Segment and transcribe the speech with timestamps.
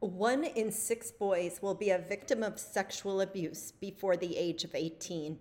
[0.00, 4.74] One in six boys will be a victim of sexual abuse before the age of
[4.74, 5.38] 18.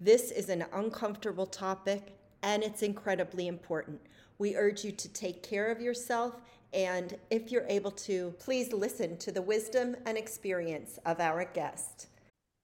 [0.00, 4.00] This is an uncomfortable topic and it's incredibly important.
[4.38, 6.40] We urge you to take care of yourself
[6.72, 12.06] and if you're able to, please listen to the wisdom and experience of our guest.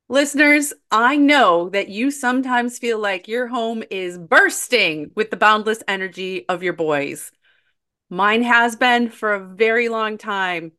[0.09, 5.83] Listeners, I know that you sometimes feel like your home is bursting with the boundless
[5.89, 7.33] energy of your boys.
[8.09, 10.73] Mine has been for a very long time.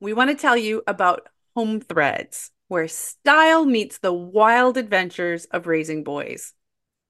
[0.00, 5.66] We want to tell you about Home Threads, where style meets the wild adventures of
[5.66, 6.54] raising boys.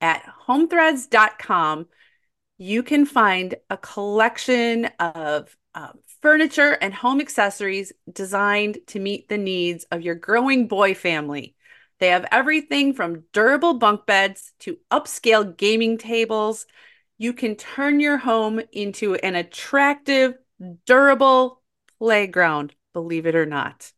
[0.01, 1.87] At homethreads.com,
[2.59, 9.38] you can find a collection of um, furniture and home accessories designed to meet the
[9.38, 11.54] needs of your growing boy family.
[12.01, 16.66] They have everything from durable bunk beds to upscale gaming tables.
[17.18, 20.34] You can turn your home into an attractive,
[20.87, 21.62] durable
[21.98, 23.93] playground, believe it or not.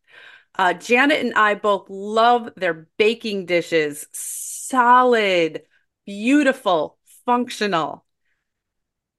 [0.54, 4.06] Uh, Janet and I both love their baking dishes.
[4.12, 5.62] Solid,
[6.06, 8.04] beautiful, functional.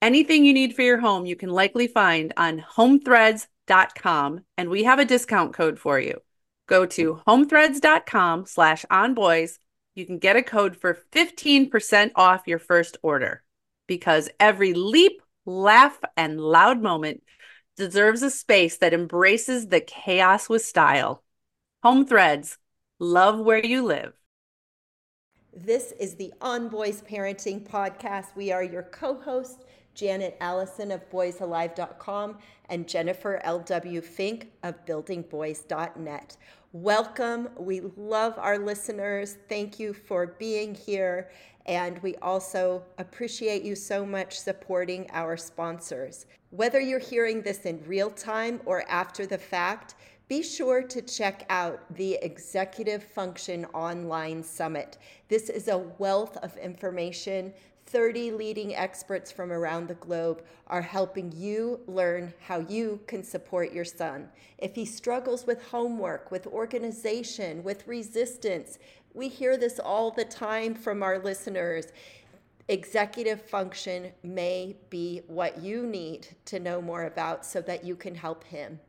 [0.01, 4.41] Anything you need for your home, you can likely find on homethreads.com.
[4.57, 6.19] And we have a discount code for you.
[6.67, 9.59] Go to homethreads.com slash onboys.
[9.95, 13.43] You can get a code for 15% off your first order
[13.87, 17.23] because every leap, laugh, and loud moment
[17.75, 21.23] deserves a space that embraces the chaos with style.
[21.83, 22.57] Home Threads,
[22.99, 24.13] love where you live.
[25.55, 28.35] This is the On Boys Parenting Podcast.
[28.35, 32.37] We are your co host, Janet Allison of boysalive.com,
[32.69, 34.01] and Jennifer L.W.
[34.01, 36.37] Fink of buildingboys.net.
[36.75, 37.49] Welcome.
[37.55, 39.37] We love our listeners.
[39.47, 41.29] Thank you for being here.
[41.67, 46.25] And we also appreciate you so much supporting our sponsors.
[46.49, 49.93] Whether you're hearing this in real time or after the fact,
[50.27, 54.97] be sure to check out the Executive Function Online Summit.
[55.27, 57.53] This is a wealth of information
[57.93, 63.71] 30 leading experts from around the globe are helping you learn how you can support
[63.71, 64.27] your son.
[64.57, 68.79] If he struggles with homework, with organization, with resistance,
[69.13, 71.93] we hear this all the time from our listeners.
[72.67, 78.15] Executive function may be what you need to know more about so that you can
[78.15, 78.79] help him.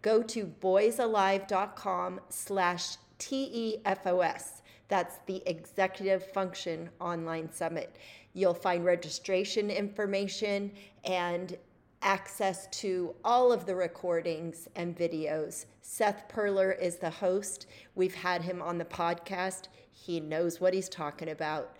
[0.00, 4.62] Go to boysalive.com slash TEFOS.
[4.88, 7.96] That's the Executive Function Online Summit.
[8.34, 10.72] You'll find registration information
[11.04, 11.56] and
[12.02, 15.66] access to all of the recordings and videos.
[15.80, 17.66] Seth Perler is the host.
[17.94, 19.68] We've had him on the podcast.
[19.92, 21.76] He knows what he's talking about.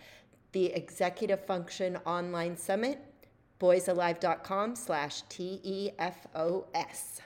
[0.53, 3.01] The Executive Function Online Summit,
[3.61, 7.21] boysalive.com slash T-E-F-O-S.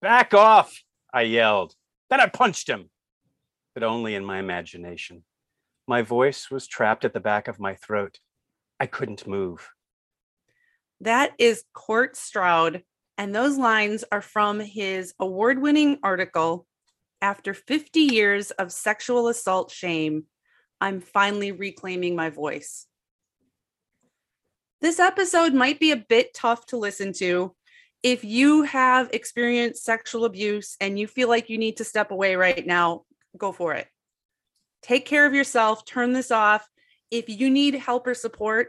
[0.00, 0.82] Back off,
[1.12, 1.74] I yelled.
[2.08, 2.88] Then I punched him
[3.74, 5.24] but only in my imagination.
[5.86, 8.18] My voice was trapped at the back of my throat.
[8.78, 9.70] I couldn't move.
[11.00, 12.82] That is Court Stroud,
[13.18, 16.66] and those lines are from his award winning article,
[17.20, 20.24] After 50 Years of Sexual Assault Shame,
[20.80, 22.86] I'm Finally Reclaiming My Voice.
[24.80, 27.54] This episode might be a bit tough to listen to.
[28.02, 32.34] If you have experienced sexual abuse and you feel like you need to step away
[32.34, 33.04] right now,
[33.38, 33.88] go for it.
[34.82, 36.68] Take care of yourself, turn this off.
[37.10, 38.68] If you need help or support,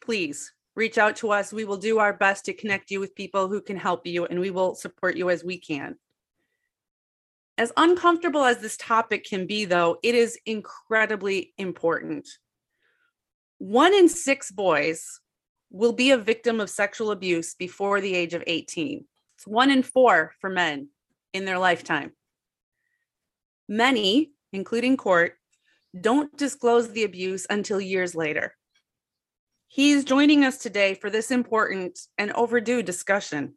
[0.00, 1.52] please reach out to us.
[1.52, 4.38] We will do our best to connect you with people who can help you and
[4.38, 5.96] we will support you as we can.
[7.58, 12.28] As uncomfortable as this topic can be, though, it is incredibly important.
[13.58, 15.20] One in six boys
[15.70, 19.06] will be a victim of sexual abuse before the age of 18.
[19.36, 20.88] It's one in four for men
[21.32, 22.12] in their lifetime.
[23.68, 25.34] Many, including Court,
[26.00, 28.54] don't disclose the abuse until years later.
[29.68, 33.54] He's joining us today for this important and overdue discussion.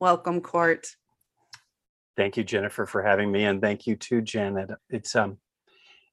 [0.00, 0.86] Welcome, Court.
[2.16, 4.70] Thank you, Jennifer, for having me, and thank you too, Janet.
[4.90, 5.38] It's um,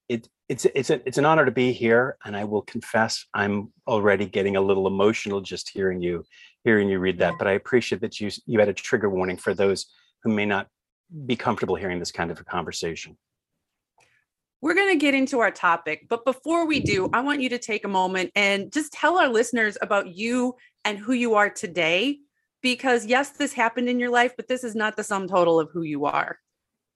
[0.08, 3.72] it it's it's a, it's an honor to be here, and I will confess I'm
[3.88, 6.24] already getting a little emotional just hearing you
[6.64, 7.36] hearing you read that.
[7.38, 9.88] But I appreciate that you you had a trigger warning for those
[10.24, 10.68] who may not
[11.26, 13.18] be comfortable hearing this kind of a conversation.
[14.62, 17.58] We're going to get into our topic, but before we do, I want you to
[17.58, 20.56] take a moment and just tell our listeners about you
[20.86, 22.20] and who you are today.
[22.62, 25.72] Because, yes, this happened in your life, but this is not the sum total of
[25.74, 26.38] who you are.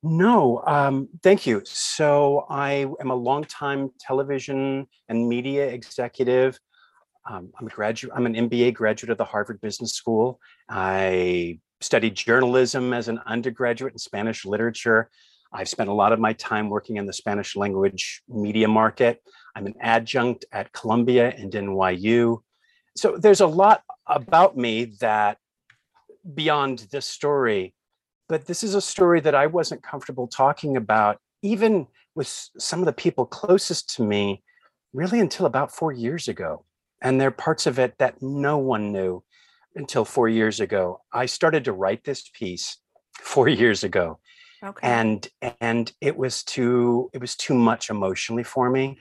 [0.03, 1.63] No, um, thank you.
[1.65, 6.59] So, I am a longtime television and media executive.
[7.27, 8.13] Um, I'm a graduate.
[8.15, 10.39] I'm an MBA graduate of the Harvard Business School.
[10.69, 15.10] I studied journalism as an undergraduate in Spanish literature.
[15.51, 19.22] I've spent a lot of my time working in the Spanish language media market.
[19.56, 22.39] I'm an adjunct at Columbia and NYU.
[22.95, 25.38] So there's a lot about me that
[26.33, 27.74] beyond this story,
[28.28, 32.86] but this is a story that I wasn't comfortable talking about, even with some of
[32.86, 34.44] the people closest to me,
[34.94, 36.66] really until about four years ago.
[37.01, 39.24] And there are parts of it that no one knew
[39.75, 41.01] until four years ago.
[41.12, 42.77] I started to write this piece
[43.19, 44.19] four years ago.
[44.63, 44.88] Okay.
[44.88, 45.27] And
[45.62, 48.98] and it was too it was too much emotionally for me.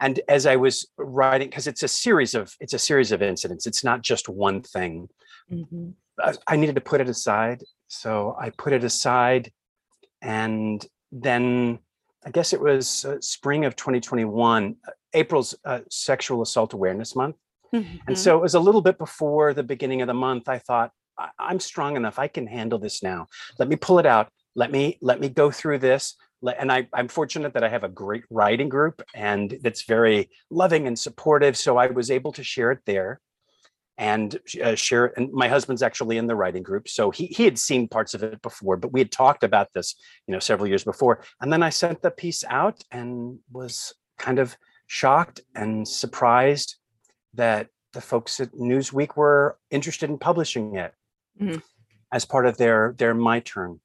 [0.00, 3.66] And as I was writing, because it's a series of it's a series of incidents.
[3.66, 5.08] It's not just one thing.
[5.50, 5.90] Mm-hmm.
[6.20, 7.62] I, I needed to put it aside.
[7.88, 9.52] So I put it aside.
[10.20, 11.78] And then
[12.24, 17.36] I guess it was uh, spring of 2021, uh, April's uh, Sexual Assault Awareness Month.
[17.74, 17.96] Mm-hmm.
[18.06, 20.48] And so it was a little bit before the beginning of the month.
[20.48, 22.18] I thought, I- I'm strong enough.
[22.18, 23.26] I can handle this now.
[23.58, 24.28] Let me pull it out.
[24.54, 26.14] Let me let me go through this.
[26.58, 30.88] And I, I'm fortunate that I have a great writing group and that's very loving
[30.88, 31.56] and supportive.
[31.56, 33.20] So I was able to share it there
[33.98, 37.58] and uh, share and my husband's actually in the writing group so he, he had
[37.58, 39.94] seen parts of it before but we had talked about this
[40.26, 44.38] you know several years before and then i sent the piece out and was kind
[44.38, 46.76] of shocked and surprised
[47.34, 50.94] that the folks at newsweek were interested in publishing it
[51.40, 51.58] mm-hmm.
[52.12, 53.80] as part of their their my turn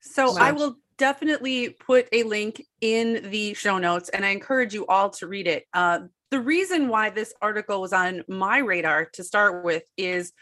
[0.00, 4.86] so i will definitely put a link in the show notes and i encourage you
[4.86, 6.00] all to read it uh,
[6.30, 10.32] the reason why this article was on my radar to start with is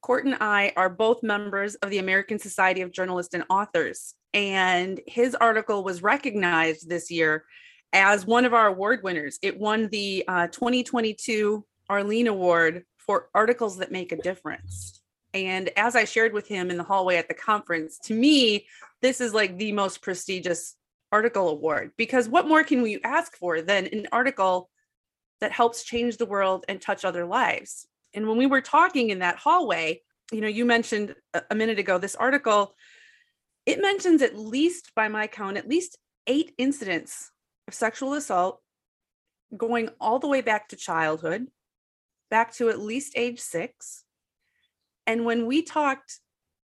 [0.00, 4.14] Court and I are both members of the American Society of Journalists and Authors.
[4.32, 7.44] And his article was recognized this year
[7.92, 9.38] as one of our award winners.
[9.42, 15.00] It won the uh, 2022 Arlene Award for articles that make a difference.
[15.34, 18.66] And as I shared with him in the hallway at the conference, to me,
[19.02, 20.74] this is like the most prestigious
[21.10, 24.68] article award because what more can we ask for than an article
[25.40, 27.86] that helps change the world and touch other lives.
[28.14, 30.02] And when we were talking in that hallway,
[30.32, 31.14] you know, you mentioned
[31.50, 32.74] a minute ago this article,
[33.66, 37.30] it mentions at least, by my count, at least eight incidents
[37.66, 38.60] of sexual assault
[39.56, 41.46] going all the way back to childhood,
[42.30, 44.04] back to at least age six.
[45.06, 46.20] And when we talked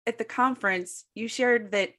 [0.06, 1.90] at the conference, you shared that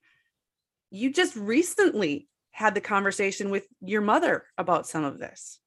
[0.92, 5.60] you just recently had the conversation with your mother about some of this.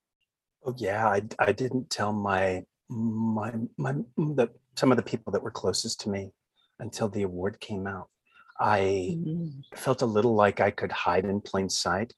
[0.64, 5.43] Oh yeah, I I didn't tell my my my the some of the people that
[5.43, 6.32] were closest to me
[6.81, 8.08] until the award came out.
[8.61, 9.61] I mm-hmm.
[9.75, 12.14] felt a little like I could hide in plain sight.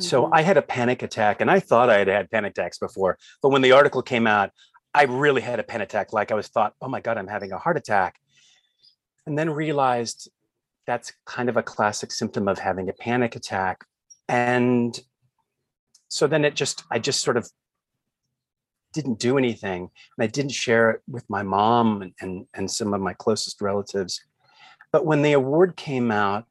[0.00, 0.04] Mm-hmm.
[0.04, 3.18] So I had a panic attack, and I thought I had had panic attacks before.
[3.42, 4.50] But when the article came out,
[4.94, 6.12] I really had a panic attack.
[6.12, 8.20] Like I was thought, oh my god, I'm having a heart attack,
[9.26, 10.30] and then realized
[10.86, 13.84] that's kind of a classic symptom of having a panic attack.
[14.28, 14.98] And
[16.08, 17.48] so then it just, I just sort of
[18.92, 22.94] didn't do anything and i didn't share it with my mom and, and, and some
[22.94, 24.22] of my closest relatives
[24.92, 26.44] but when the award came out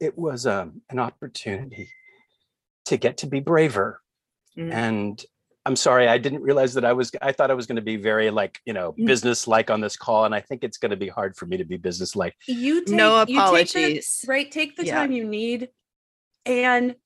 [0.00, 1.88] it was a, um, an opportunity
[2.84, 4.00] to get to be braver
[4.56, 4.72] mm.
[4.72, 5.24] and
[5.66, 7.96] i'm sorry i didn't realize that i was i thought i was going to be
[7.96, 9.06] very like you know mm.
[9.06, 11.56] business like on this call and i think it's going to be hard for me
[11.56, 14.94] to be business like you take, no apologies you take the, right take the yeah.
[14.94, 15.68] time you need
[16.44, 16.96] and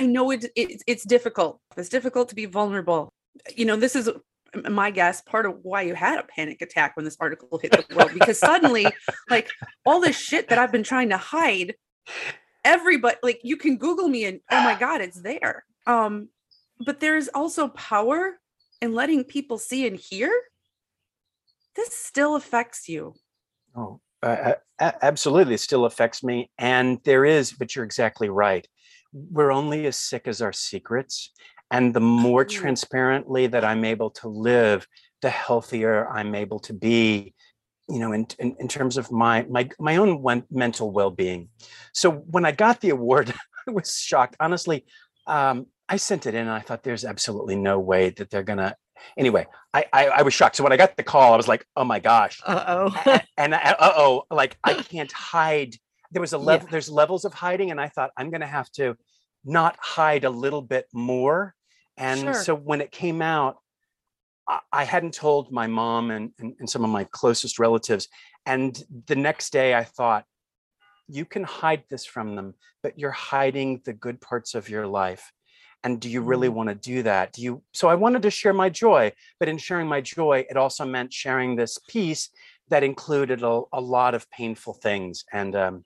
[0.00, 1.60] I know it, it, it's difficult.
[1.76, 3.12] It's difficult to be vulnerable
[3.56, 4.10] you know, this is
[4.68, 7.84] my guess part of why you had a panic attack when this article hit the
[7.94, 8.86] world because suddenly
[9.30, 9.50] like
[9.84, 11.74] all this shit that I've been trying to hide
[12.64, 16.28] everybody like you can google me and oh my god it's there um
[16.80, 18.38] but there's also power
[18.80, 20.32] in letting people see and hear
[21.76, 23.14] this still affects you
[23.76, 28.66] oh uh, absolutely it still affects me and there is but you're exactly right
[29.12, 31.32] we're only as sick as our secrets
[31.70, 34.86] and the more transparently that I'm able to live,
[35.20, 37.34] the healthier I'm able to be,
[37.88, 41.48] you know, in, in, in terms of my, my, my own mental well-being.
[41.92, 43.34] So when I got the award,
[43.68, 44.36] I was shocked.
[44.40, 44.86] Honestly,
[45.26, 48.76] um, I sent it in and I thought there's absolutely no way that they're gonna.
[49.16, 50.56] Anyway, I, I, I was shocked.
[50.56, 52.40] So when I got the call, I was like, oh my gosh.
[52.44, 53.18] Uh oh.
[53.36, 55.76] and, uh oh, like I can't hide.
[56.10, 56.66] There was a level.
[56.66, 56.72] Yeah.
[56.72, 58.96] There's levels of hiding, and I thought I'm gonna have to
[59.44, 61.54] not hide a little bit more
[61.98, 62.34] and sure.
[62.34, 63.56] so when it came out,
[64.72, 68.08] I hadn't told my mom and, and, and, some of my closest relatives.
[68.46, 70.24] And the next day I thought,
[71.06, 75.32] you can hide this from them, but you're hiding the good parts of your life.
[75.84, 76.54] And do you really Mm.
[76.54, 79.58] want to do that do you so i wanted to share my joy but in
[79.58, 82.30] sharing my joy it also meant sharing this piece
[82.68, 85.84] that included a, a lot of painful things and um,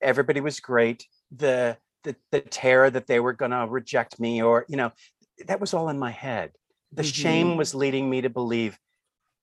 [0.00, 4.64] everybody was great the the, the terror that they were going to reject me or
[4.68, 4.92] you know
[5.46, 6.52] that was all in my head
[6.92, 8.78] the shame was leading me to believe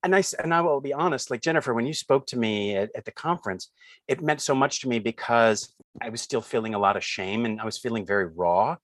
[0.04, 2.90] and I and I will be honest, like Jennifer, when you spoke to me at,
[2.96, 3.70] at the conference,
[4.08, 7.46] it meant so much to me because I was still feeling a lot of shame
[7.46, 8.78] and I was feeling very raw.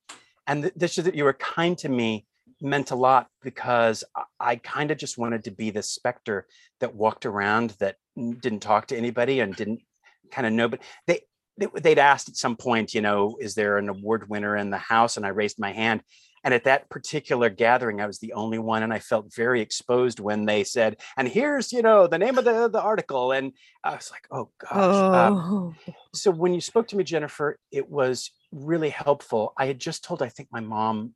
[0.48, 2.26] And th- this is that you were kind to me
[2.60, 6.46] meant a lot because I, I kind of just wanted to be this specter
[6.80, 9.80] that walked around that didn't talk to anybody and didn't
[10.32, 10.68] kind of know.
[10.68, 11.20] But they
[11.58, 14.78] they- they'd asked at some point, you know, is there an award winner in the
[14.78, 15.16] house?
[15.16, 16.02] And I raised my hand.
[16.44, 20.20] And at that particular gathering, I was the only one, and I felt very exposed
[20.20, 23.52] when they said, "And here's, you know, the name of the the article." And
[23.82, 24.94] I was like, "Oh gosh."
[25.32, 25.74] Um, Oh.
[26.14, 29.52] so when you spoke to me, Jennifer, it was really helpful.
[29.56, 31.14] I had just told, I think, my mom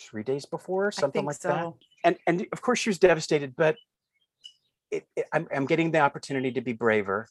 [0.00, 1.48] three days before, something like so.
[1.48, 1.72] that,
[2.04, 3.54] and and of course she was devastated.
[3.56, 3.76] But
[4.90, 7.28] it, it- I'm I'm getting the opportunity to be braver.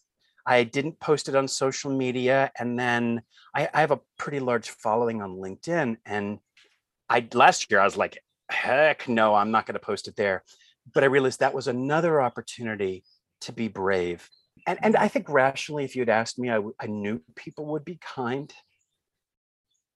[0.47, 3.23] I didn't post it on social media, and then
[3.55, 6.39] I, I have a pretty large following on LinkedIn, and
[7.09, 10.43] I last year I was like, heck no, I'm not going to post it there.
[10.93, 13.03] But I realized that was another opportunity
[13.41, 14.29] to be brave.
[14.67, 15.03] And and mm-hmm.
[15.03, 18.53] I think rationally, if you'd asked me, I, w- I knew people would be kind.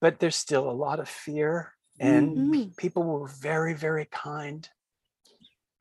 [0.01, 2.77] But there's still a lot of fear, and Mhm.
[2.77, 4.69] people were very, very kind.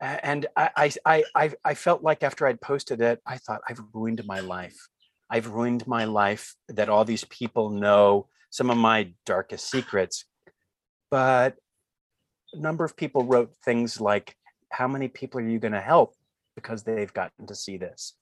[0.01, 3.81] And I, I, I, I, I felt like after I'd posted it, I thought I've
[3.93, 4.87] ruined my life.
[5.29, 10.25] I've ruined my life that all these people know some of my darkest secrets.
[11.11, 11.57] But
[12.53, 14.35] a number of people wrote things like,
[14.71, 16.15] "How many people are you going to help
[16.55, 18.15] because they've gotten to see this?"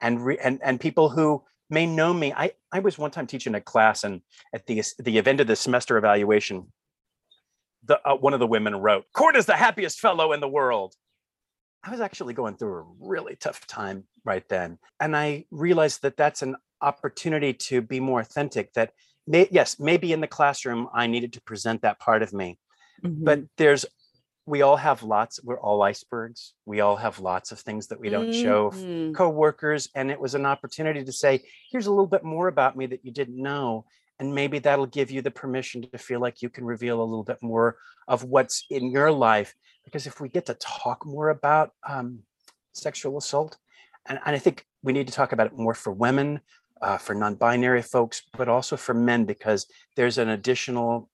[0.00, 2.32] And re- and and people who may know me.
[2.32, 4.22] I I was one time teaching a class, and
[4.54, 6.72] at the the event of the semester evaluation,
[7.84, 10.94] the uh, one of the women wrote, "Court is the happiest fellow in the world."
[11.86, 14.78] I was actually going through a really tough time right then.
[15.00, 18.72] And I realized that that's an opportunity to be more authentic.
[18.72, 18.92] That,
[19.26, 22.58] may, yes, maybe in the classroom, I needed to present that part of me.
[23.02, 23.46] But Mm-hmm.
[23.58, 23.84] there's,
[24.46, 26.52] we all have lots, we're all icebergs.
[26.66, 29.14] We all have lots of things that we don't show f- Mhm.
[29.14, 29.88] coworkers.
[29.94, 33.04] And it was an opportunity to say, here's a little bit more about me that
[33.04, 33.86] you didn't know.
[34.18, 37.24] And maybe that'll give you the permission to feel like you can reveal a little
[37.24, 39.54] bit more of what's in your life.
[39.84, 42.20] Because if we get to talk more about um,
[42.72, 43.56] sexual assault,
[44.06, 46.40] and, and I think we need to talk about it more for women,
[46.82, 51.08] uh, for non binary folks, but also for men, because there's an additional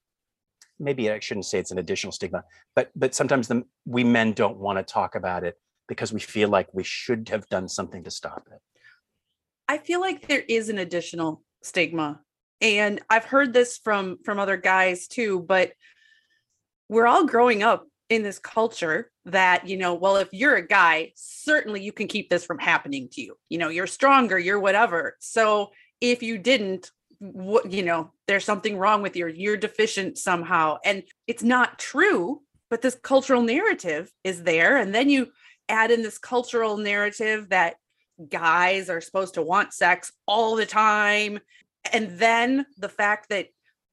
[0.81, 2.45] maybe I shouldn't say it's an additional stigma,
[2.75, 5.57] but but sometimes the we men don't want to talk about it
[5.87, 8.61] because we feel like we should have done something to stop it.
[9.69, 12.21] I feel like there is an additional stigma.
[12.61, 15.73] And I've heard this from from other guys too, but
[16.89, 21.13] we're all growing up in this culture that, you know, well, if you're a guy,
[21.15, 23.37] certainly you can keep this from happening to you.
[23.49, 25.17] You know, you're stronger, you're whatever.
[25.21, 25.71] So
[26.01, 30.79] if you didn't, what you know, there's something wrong with you, you're deficient somehow.
[30.85, 34.79] And it's not true, but this cultural narrative is there.
[34.79, 35.29] And then you
[35.69, 37.77] add in this cultural narrative that
[38.29, 41.39] guys are supposed to want sex all the time.
[41.93, 43.49] And then the fact that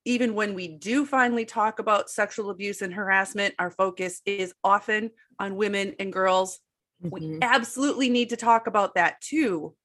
[0.05, 5.12] even when we do finally talk about sexual abuse and harassment, our focus is often
[5.38, 6.60] on women and girls.
[7.01, 7.39] We Mhm.
[7.41, 9.75] absolutely need to talk about that too.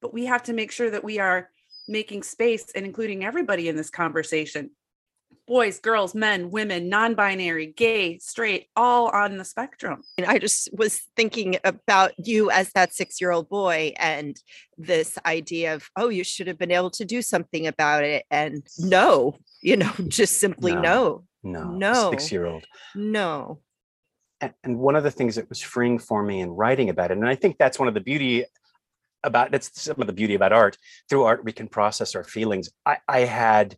[0.00, 1.50] But we have to make sure that we are
[1.88, 4.70] making space and including everybody in this conversation
[5.46, 10.02] boys, girls, men, women, non binary, gay, straight, all on the spectrum.
[10.18, 14.36] And I just was thinking about you as that six year old boy and
[14.78, 18.24] this idea of, oh, you should have been able to do something about it.
[18.30, 21.24] And no, you know, just simply No.
[21.42, 22.10] no, No, No.
[22.10, 22.64] six year old.
[22.94, 23.60] no.
[24.40, 27.16] And, and one of the things that was freeing for me in writing about it,
[27.16, 28.44] and I think that's one of the beauty
[29.24, 30.76] about that's some of the beauty about art.
[31.08, 32.70] Through art, we can process our feelings.
[32.86, 33.76] I, I had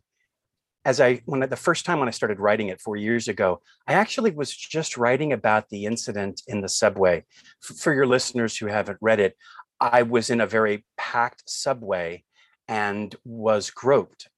[0.85, 3.93] as I when the first time when I started writing it four years ago, I
[3.93, 7.25] actually was just writing about the incident in the subway.
[7.67, 9.35] F- for your listeners who haven't read it,
[9.81, 12.23] I was in a very packed subway
[12.67, 14.29] and was groped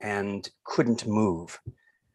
[0.00, 1.58] and couldn't move.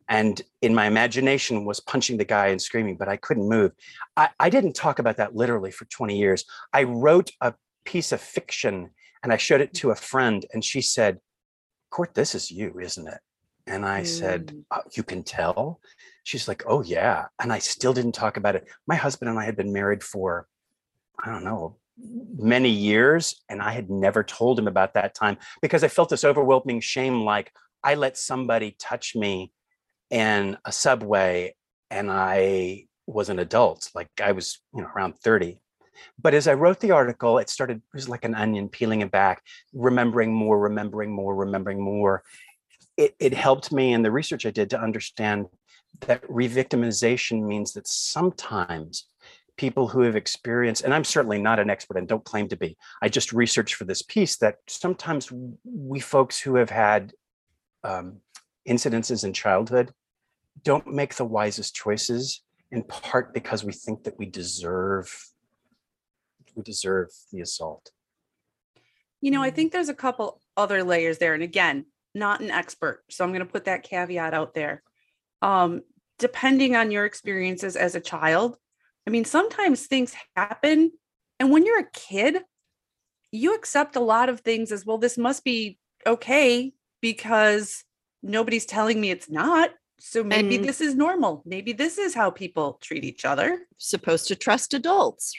[0.07, 3.71] And in my imagination was punching the guy and screaming, but I couldn't move.
[4.15, 6.45] I, I didn't talk about that literally for 20 years.
[6.73, 8.89] I wrote a piece of fiction
[9.25, 11.17] and I showed it to a friend, and she said,
[11.89, 13.17] Court, this is you, isn't it?
[13.65, 14.63] And I said, Mm.
[14.69, 15.81] "Uh, You can tell?
[16.23, 17.25] She's like, Oh, yeah.
[17.41, 18.67] And I still didn't talk about it.
[18.85, 20.47] My husband and I had been married for,
[21.23, 21.77] I don't know,
[22.37, 23.41] many years.
[23.49, 27.21] And I had never told him about that time because I felt this overwhelming shame
[27.21, 27.51] like
[27.83, 29.51] I let somebody touch me
[30.11, 31.55] in a subway
[31.89, 35.57] and I was an adult, like I was, you know, around 30.
[36.21, 39.11] But as I wrote the article, it started, it was like an onion peeling it
[39.11, 42.23] back, remembering more, remembering more, remembering more.
[42.97, 45.47] It, it helped me in the research I did to understand
[46.01, 49.07] that revictimization means that sometimes
[49.57, 52.77] people who have experienced, and I'm certainly not an expert and don't claim to be,
[53.01, 55.31] I just researched for this piece that sometimes
[55.63, 57.13] we folks who have had
[57.83, 58.17] um,
[58.67, 59.93] incidences in childhood
[60.63, 65.09] don't make the wisest choices in part because we think that we deserve
[66.55, 67.91] we deserve the assault
[69.21, 73.03] you know i think there's a couple other layers there and again not an expert
[73.09, 74.83] so i'm going to put that caveat out there
[75.41, 75.81] um
[76.19, 78.57] depending on your experiences as a child
[79.07, 80.91] i mean sometimes things happen
[81.39, 82.41] and when you're a kid
[83.31, 87.83] you accept a lot of things as well this must be okay because
[88.23, 91.41] nobody's telling me it's not so maybe And- this is normal.
[91.45, 93.61] Maybe this is how people treat each other.
[93.77, 95.33] Supposed to trust adults.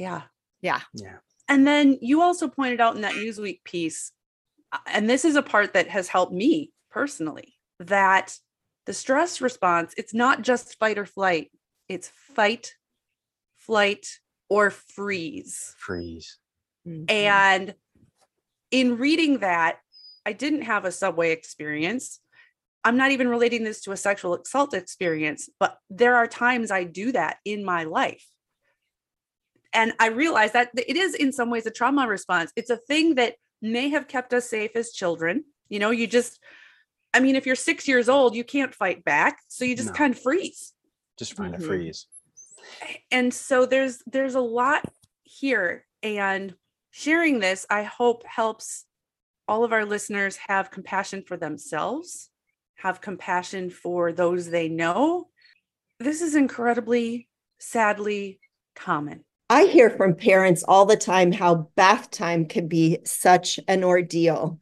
[0.00, 0.22] Yeah.
[0.62, 1.18] yeah Yeah.
[1.48, 4.12] And then you also pointed out in that Newsweek piece,
[4.72, 8.36] uh, and this is a part that has helped me personally, that
[8.86, 11.52] the stress response, it's not just fight or flight,
[11.88, 12.74] it's fight,
[13.56, 14.06] flight,
[14.48, 15.74] or freeze.
[15.78, 16.38] freeze
[16.86, 17.10] Mhm.
[17.10, 17.74] And
[18.70, 19.80] in reading that,
[20.24, 22.20] I didn't have a subway experience.
[22.84, 26.84] I'm not even relating this to a sexual assault experience, but there are times I
[26.84, 28.24] do that in my life.
[29.72, 32.52] And I realize that it is in some ways a trauma response.
[32.56, 35.44] It's a thing that may have kept us safe as children.
[35.68, 36.40] You know, you just,
[37.14, 39.38] I mean, if you're six years old, you can't fight back.
[39.48, 39.94] So you just No.
[39.94, 40.74] kind of freeze
[41.20, 41.58] just find Mhm.
[41.58, 42.06] a freeze
[43.10, 44.82] and so there's there's a lot
[45.22, 46.54] here and
[46.90, 48.86] sharing this i hope helps
[49.46, 52.30] all of our listeners have compassion for themselves
[52.76, 55.28] have compassion for those they know
[55.98, 58.40] this is incredibly sadly
[58.74, 63.82] common I hear from parents all the time how bath time can be such an
[63.82, 64.60] ordeal.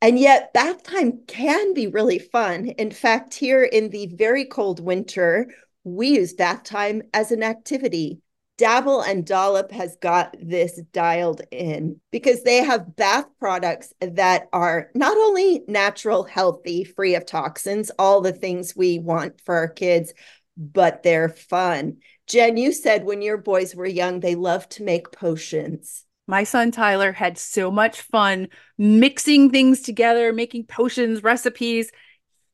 [0.00, 2.68] And yet, bath time can be really fun.
[2.68, 5.52] In fact, here in the very cold winter,
[5.84, 8.22] we use bath time as an activity.
[8.56, 14.90] Dabble and Dollop has got this dialed in because they have bath products that are
[14.94, 20.14] not only natural, healthy, free of toxins, all the things we want for our kids,
[20.60, 21.96] but they're fun.
[22.28, 26.04] Jen, you said when your boys were young, they loved to make potions.
[26.26, 28.46] my son tyler had so much fun
[28.78, 31.90] mixing things together making potions recipes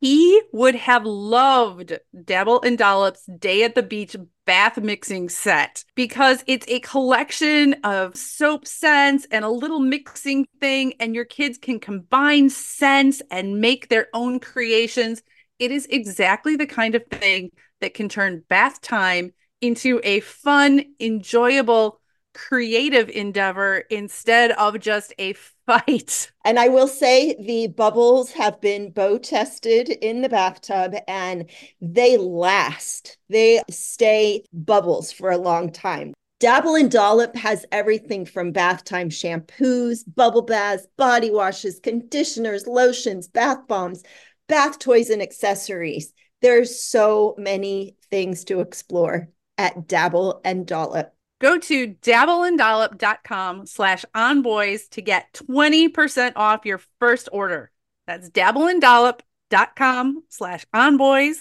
[0.01, 4.14] he would have loved Dabble and Dollop's Day at the Beach
[4.45, 10.92] bath mixing set because it's a collection of soap scents and a little mixing thing,
[11.01, 15.23] and your kids can combine scents and make their own creations.
[15.59, 20.84] It is exactly the kind of thing that can turn bath time into a fun,
[21.00, 22.00] enjoyable,
[22.34, 26.30] creative endeavor instead of just a fight.
[26.44, 32.16] And I will say the bubbles have been bow tested in the bathtub and they
[32.16, 33.18] last.
[33.28, 36.14] They stay bubbles for a long time.
[36.38, 43.26] Dabble and Dollop has everything from bath time shampoos, bubble baths, body washes, conditioners, lotions,
[43.26, 44.04] bath bombs,
[44.46, 46.12] bath toys, and accessories.
[46.42, 51.11] There's so many things to explore at Dabble and Dollop.
[51.40, 57.70] Go to dabbleanddollop.com slash onboys to get 20% off your first order.
[58.07, 61.38] That's dabbleanddollop.com slash onboys,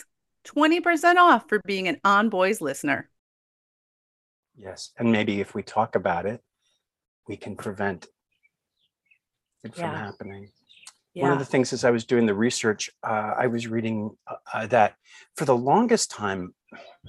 [0.47, 3.10] 20% off for being an onboys listener.
[4.58, 6.41] yes and maybe if we talk about it
[7.27, 8.08] we can prevent
[9.63, 9.89] it from
[11.15, 11.23] Yeah.
[11.23, 14.12] One of the things as I was doing the research, uh, I was reading
[14.54, 14.95] uh, that
[15.38, 16.54] for the longest time,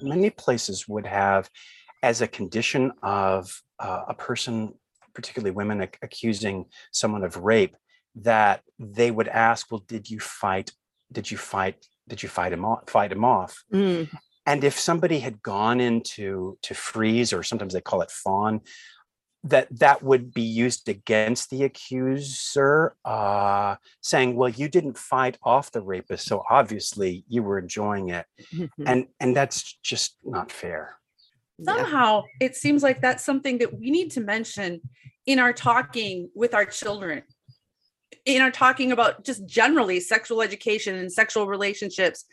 [0.00, 1.50] many places would have,
[2.02, 4.74] as a condition of uh, a person,
[5.12, 7.76] particularly women, ac- accusing someone of rape,
[8.14, 10.70] that they would ask, "Well, did you fight?
[11.10, 11.84] Did you fight?
[12.08, 12.88] Did you fight him off?
[12.88, 13.64] Fight him off?"
[14.48, 18.60] And if somebody had gone into to freeze, or sometimes they call it fawn,
[19.48, 25.72] that that would be used against the accuser, uh, saying, "Well, you didn't fight off
[25.72, 28.26] the rapist, so obviously you were enjoying it,"
[28.86, 30.98] and and that's just not fair.
[31.58, 31.74] Yeah.
[31.74, 34.80] Somehow it seems like that's something that we need to mention
[35.26, 37.22] in our talking with our children.
[38.24, 42.24] In our talking about just generally sexual education and sexual relationships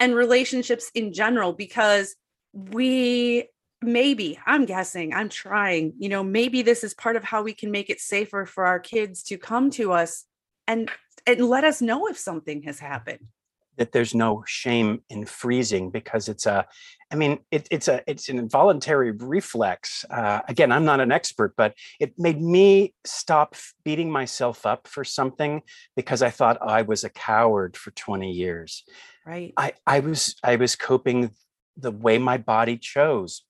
[0.00, 2.16] and relationships in general, because
[2.52, 3.48] we
[3.86, 7.70] maybe i'm guessing i'm trying you know maybe this is part of how we can
[7.70, 10.24] make it safer for our kids to come to us
[10.66, 10.90] and
[11.26, 13.20] and let us know if something has happened.
[13.78, 16.66] That there's no shame in freezing because it's a
[17.12, 20.02] i mean it, it's a it's an involuntary reflex.
[20.08, 25.04] Uh, again i'm not an expert but it made me stop beating myself up for
[25.04, 25.60] something
[25.94, 28.82] because i thought i was a coward for 20 years.
[29.26, 29.52] Right.
[29.58, 31.32] I i was i was coping
[31.76, 33.42] the way my body chose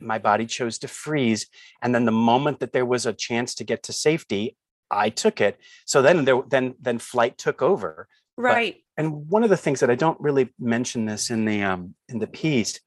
[0.00, 1.46] my body chose to freeze
[1.82, 4.56] and then the moment that there was a chance to get to safety
[4.90, 5.58] i took it.
[5.84, 8.08] So then there then then flight took over.
[8.36, 8.82] Right.
[8.96, 11.94] but, and one of the things that i don't really mention this in the um
[12.08, 12.80] in the piece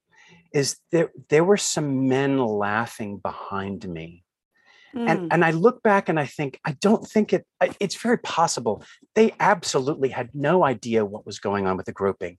[0.52, 4.24] is there there were some men laughing behind me.
[4.94, 5.10] Mm.
[5.10, 7.44] and and i look back and i think i don't think it
[7.78, 8.82] it's very possible.
[9.14, 12.38] They absolutely had no idea what was going on with the groping.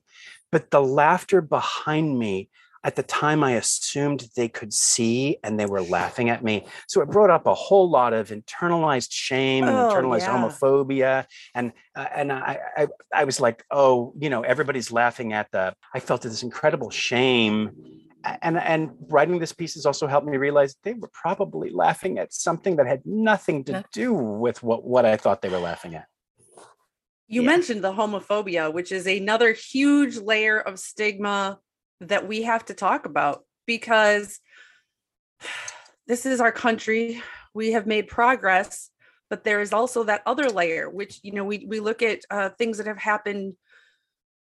[0.50, 2.48] But the laughter behind me
[2.82, 6.66] at the time I assumed they could see and they were laughing at me.
[6.88, 10.48] So it brought up a whole lot of internalized shame and oh, internalized yeah.
[10.48, 11.26] homophobia.
[11.54, 15.74] And uh, and I, I I was like, oh, you know, everybody's laughing at the.
[15.94, 17.72] I felt this incredible shame.
[18.42, 22.32] And and writing this piece has also helped me realize they were probably laughing at
[22.32, 26.06] something that had nothing to do with what, what I thought they were laughing at.
[27.28, 27.46] You yeah.
[27.46, 31.60] mentioned the homophobia, which is another huge layer of stigma
[32.00, 34.40] that we have to talk about because
[36.06, 37.22] this is our country.
[37.54, 38.90] We have made progress,
[39.28, 42.50] but there is also that other layer, which, you know, we, we look at uh,
[42.50, 43.54] things that have happened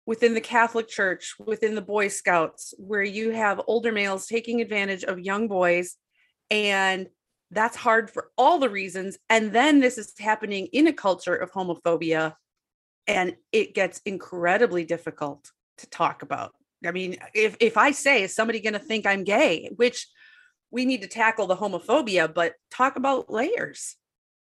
[0.06, 5.04] within the Catholic Church, within the Boy Scouts, where you have older males taking advantage
[5.04, 5.96] of young boys.
[6.50, 7.08] And
[7.52, 9.18] that's hard for all the reasons.
[9.30, 12.34] And then this is happening in a culture of homophobia,
[13.08, 16.54] and it gets incredibly difficult to talk about.
[16.86, 19.70] I mean, if if I say, is somebody going to think I'm gay?
[19.76, 20.08] Which
[20.72, 23.98] we need to tackle the homophobia, but talk about layers.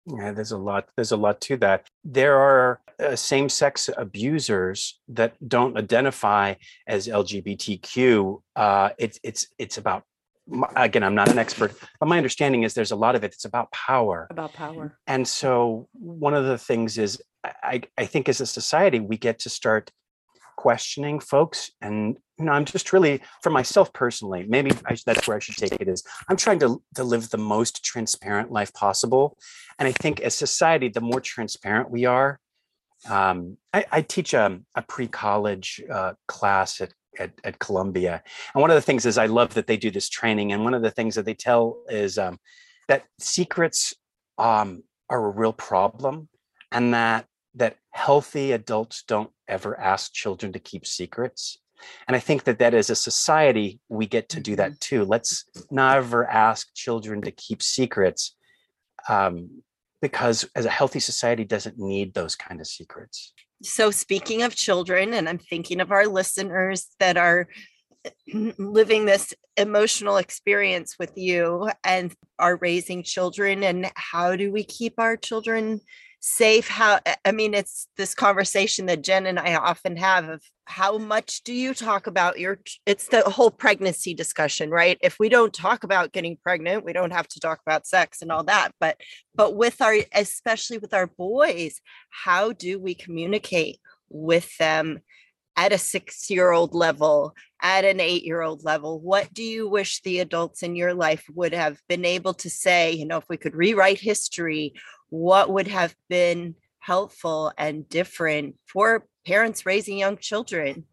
[0.06, 0.90] Yeah, there's a lot.
[0.96, 1.88] There's a lot to that.
[2.04, 6.56] There are uh, same-sex abusers that don't identify
[6.88, 8.42] as LGBTQ.
[8.56, 10.04] Uh, it's it's it's about
[10.76, 11.04] again.
[11.04, 13.34] I'm not an expert, but my understanding is there's a lot of it.
[13.34, 14.28] It's about power.
[14.30, 14.98] About power.
[15.08, 19.40] And so one of the things is, I I think as a society we get
[19.40, 19.92] to start
[20.60, 25.38] questioning folks and you know i'm just really for myself personally maybe I, that's where
[25.38, 29.38] i should take it is i'm trying to, to live the most transparent life possible
[29.78, 32.42] and i think as society the more transparent we are
[33.10, 38.22] um, I, I, teach a, a pre-college uh, class at, at, at columbia
[38.54, 40.74] and one of the things is i love that they do this training and one
[40.74, 42.38] of the things that they tell is um,
[42.90, 43.94] that secrets
[44.38, 46.28] um, are a real problem
[46.70, 47.29] and that
[47.60, 51.60] that healthy adults don't ever ask children to keep secrets.
[52.08, 54.98] And I think that that as a society, we get to do that mm-hmm.
[54.98, 55.06] too.
[55.06, 58.36] Let's never ask children to keep secrets
[59.08, 59.62] um,
[60.02, 63.34] because as a healthy society doesn't need those kind of secrets.
[63.62, 67.48] So speaking of children, and I'm thinking of our listeners that are
[68.58, 74.94] living this emotional experience with you and are raising children and how do we keep
[74.98, 75.82] our children
[76.22, 80.98] safe how i mean it's this conversation that jen and i often have of how
[80.98, 85.54] much do you talk about your it's the whole pregnancy discussion right if we don't
[85.54, 89.00] talk about getting pregnant we don't have to talk about sex and all that but
[89.34, 91.80] but with our especially with our boys
[92.10, 93.80] how do we communicate
[94.10, 95.00] with them
[95.60, 98.98] at a six year old level, at an eight year old level?
[99.02, 102.94] What do you wish the adults in your life would have been able to say?
[102.94, 104.74] You know, if we could rewrite history
[105.10, 110.86] what would have been helpful and different for parents raising young children?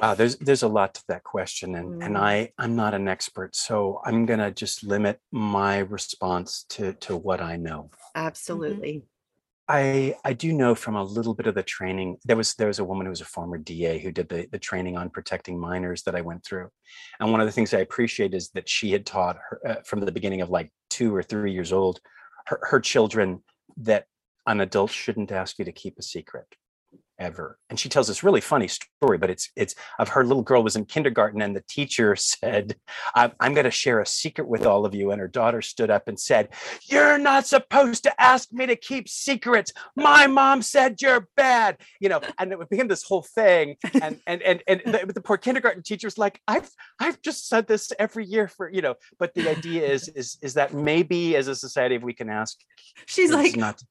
[0.00, 2.04] Uh, there's there's a lot to that question, and mm.
[2.04, 7.16] and I I'm not an expert, so I'm gonna just limit my response to to
[7.16, 7.90] what I know.
[8.14, 8.94] Absolutely.
[8.94, 9.06] Mm-hmm.
[9.68, 12.16] I I do know from a little bit of the training.
[12.24, 14.58] There was there was a woman who was a former DA who did the the
[14.58, 16.68] training on protecting minors that I went through,
[17.20, 20.00] and one of the things I appreciate is that she had taught her uh, from
[20.00, 22.00] the beginning of like two or three years old,
[22.46, 23.42] her her children
[23.76, 24.06] that
[24.46, 26.46] an adult shouldn't ask you to keep a secret
[27.22, 27.58] ever.
[27.70, 30.76] And she tells this really funny story, but it's it's of her little girl was
[30.76, 32.76] in kindergarten and the teacher said,
[33.14, 35.10] I'm, I'm going to share a secret with all of you.
[35.10, 36.48] And her daughter stood up and said,
[36.84, 39.72] You're not supposed to ask me to keep secrets.
[39.96, 41.78] My mom said you're bad.
[42.00, 43.76] You know, and it became this whole thing.
[44.00, 47.66] And and and and the, the poor kindergarten teacher was like, I've I've just said
[47.66, 51.48] this every year for, you know, but the idea is is is that maybe as
[51.48, 52.58] a society if we can ask
[53.06, 53.82] she's like not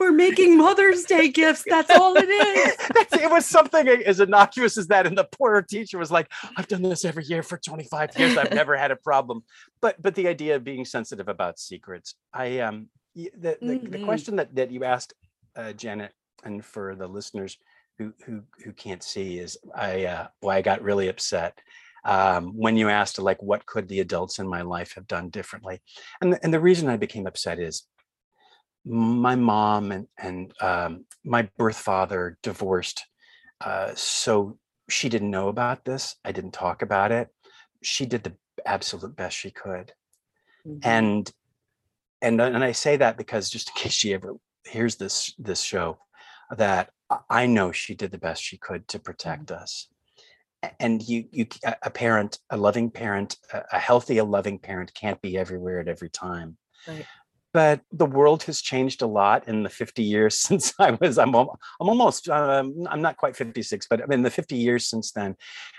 [0.00, 1.62] we're making Mother's Day gifts.
[1.68, 2.76] That's all it is.
[3.20, 5.06] it was something as innocuous as that.
[5.06, 8.36] And the poor teacher was like, I've done this every year for 25 years.
[8.36, 9.44] I've never had a problem.
[9.82, 13.90] But but the idea of being sensitive about secrets, I um the the, mm-hmm.
[13.90, 15.12] the question that, that you asked,
[15.54, 16.12] uh, Janet,
[16.44, 17.58] and for the listeners,
[17.98, 21.58] who who who can't see is I uh, why I got really upset
[22.04, 25.82] um, when you asked like what could the adults in my life have done differently,
[26.22, 27.86] and the, and the reason I became upset is
[28.84, 33.04] my mom and and um, my birth father divorced,
[33.60, 36.16] uh, so she didn't know about this.
[36.24, 37.28] I didn't talk about it.
[37.82, 39.92] She did the absolute best she could,
[40.66, 40.78] mm-hmm.
[40.82, 41.30] and
[42.22, 44.34] and and I say that because just in case she ever
[44.66, 45.98] hears this this show,
[46.56, 46.90] that
[47.28, 49.62] I know she did the best she could to protect mm-hmm.
[49.62, 49.88] us.
[50.78, 51.46] And you, you,
[51.82, 53.36] a parent, a loving parent,
[53.72, 56.58] a healthy, a loving parent can't be everywhere at every time.
[56.86, 57.06] Right.
[57.52, 61.18] But the world has changed a lot in the 50 years since I was.
[61.18, 62.28] I'm, I'm almost.
[62.28, 65.36] Um, I'm not quite 56, but in the 50 years since then,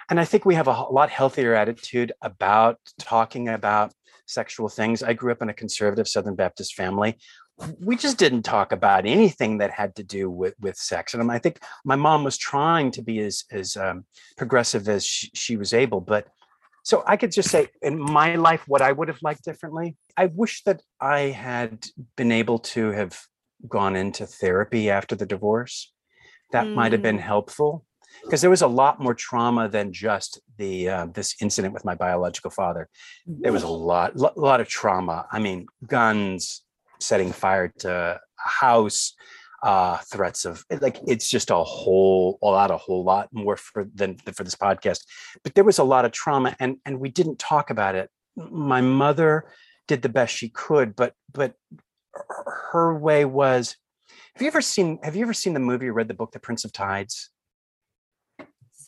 [0.10, 3.93] and I think we have a lot healthier attitude about talking about
[4.25, 5.03] sexual things.
[5.03, 7.17] I grew up in a conservative Southern Baptist family
[7.79, 11.38] we just didn't talk about anything that had to do with with sex and I
[11.38, 14.05] think my mom was trying to be as as um,
[14.38, 16.27] progressive as she, she, was able but
[16.84, 20.26] so i could just say in my life what i would have liked differently i
[20.28, 23.20] wish that i had been able to have
[23.67, 25.94] gone into therapy after the divorce
[26.52, 26.74] that mm.
[26.74, 27.22] might have been mm.
[27.22, 27.86] helpful
[28.24, 31.96] because there was a lot more trauma than just the uh, this incident with my
[31.96, 32.89] biological father
[33.26, 36.63] there was a lot a lot of trauma i mean guns
[37.02, 39.13] setting fire to a house,
[39.63, 43.88] uh, threats of like it's just a whole a lot a whole lot more for
[43.93, 45.06] than for this podcast.
[45.43, 48.10] But there was a lot of trauma, and and we didn't talk about it.
[48.36, 49.45] My mother
[49.88, 51.56] did the best she could, but but
[52.13, 53.76] her way was.
[54.36, 56.39] Have you ever seen Have you ever seen the movie or read the book, The
[56.39, 57.30] Prince of Tides?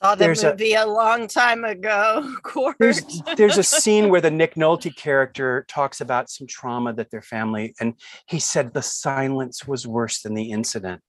[0.04, 2.22] Saw the there's movie a, a, long time ago.
[2.26, 2.76] Of course.
[2.78, 7.22] There's, there's a scene where the Nick Nolte character talks about some trauma that their
[7.22, 7.94] family, and
[8.28, 11.02] he said the silence was worse than the incident.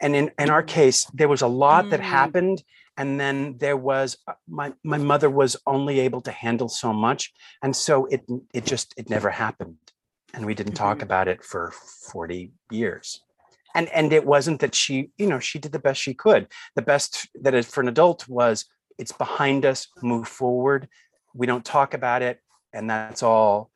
[0.00, 1.90] And in, in our case, there was a lot mm.
[1.90, 2.62] that happened.
[2.96, 7.32] And then there was uh, my my mother was only able to handle so much.
[7.62, 8.22] And so it
[8.54, 9.76] it just it never happened.
[10.32, 10.84] And we didn't mm-hmm.
[10.84, 11.72] talk about it for
[12.10, 13.20] 40 years
[13.74, 16.48] and and it wasn't that she you know she did the best she could.
[16.76, 18.66] The best that is for an adult was
[18.98, 20.88] it's behind us move forward.
[21.34, 22.40] We don't talk about it
[22.72, 23.70] and that's all.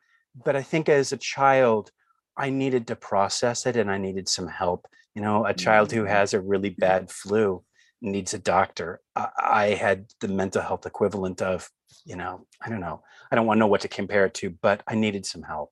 [0.45, 1.91] But i think as a child
[2.37, 4.87] i needed to process it and i needed some help.
[5.15, 6.09] You know a child who mm-hmm.
[6.09, 7.63] has a really bad flu
[8.01, 9.01] needs a doctor.
[9.17, 11.71] I, I had the mental health equivalent of
[12.05, 13.03] you know i don't know.
[13.31, 15.71] I don't want to know what to compare it to but i needed some help.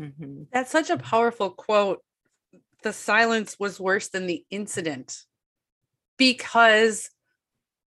[0.00, 0.44] Mm-hmm.
[0.50, 2.00] that's such a powerful quote
[2.82, 5.24] the silence was worse than the incident
[6.16, 7.10] because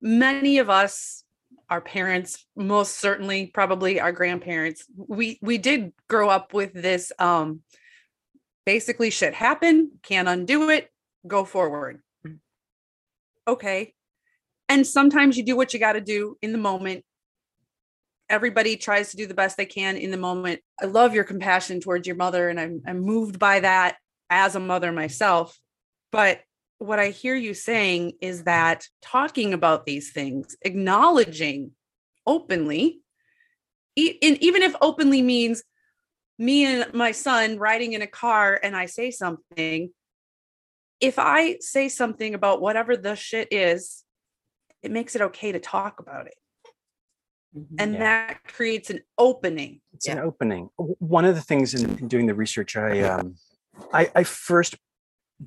[0.00, 1.24] many of us
[1.68, 7.60] our parents most certainly probably our grandparents we we did grow up with this um
[8.64, 10.90] basically shit happen can't undo it
[11.26, 12.00] go forward.
[13.46, 13.94] Okay.
[14.68, 17.04] And sometimes you do what you got to do in the moment.
[18.28, 20.60] Everybody tries to do the best they can in the moment.
[20.80, 23.96] I love your compassion towards your mother and i'm, I'm moved by that
[24.30, 25.58] as a mother myself.
[26.12, 26.40] But
[26.78, 31.72] what I hear you saying is that talking about these things, acknowledging
[32.26, 33.02] openly,
[33.96, 35.62] e- and even if openly means
[36.38, 39.90] me and my son riding in a car and I say something,
[41.00, 44.04] if I say something about whatever the shit is,
[44.82, 46.34] it makes it okay to talk about it.
[47.56, 47.74] Mm-hmm.
[47.78, 47.98] And yeah.
[47.98, 49.80] that creates an opening.
[49.92, 50.14] It's yeah.
[50.14, 50.70] an opening.
[50.76, 53.34] One of the things in, in doing the research, I um,
[53.92, 54.76] I, I first